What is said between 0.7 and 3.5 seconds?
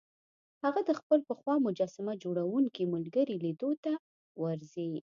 د خپل پخوا مجسمه جوړوونکي ملګري